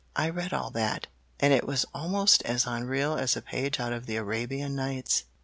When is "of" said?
3.93-4.07